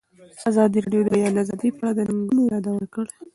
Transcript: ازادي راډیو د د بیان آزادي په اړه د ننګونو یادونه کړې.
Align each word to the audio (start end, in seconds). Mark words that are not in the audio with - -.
ازادي 0.49 0.77
راډیو 0.83 1.01
د 1.03 1.07
د 1.07 1.11
بیان 1.15 1.33
آزادي 1.43 1.69
په 1.77 1.81
اړه 1.83 1.91
د 1.97 1.99
ننګونو 2.09 2.41
یادونه 2.53 2.85
کړې. 2.93 3.13